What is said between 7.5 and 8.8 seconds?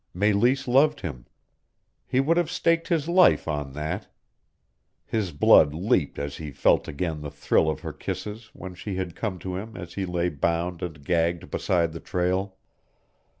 of her kisses when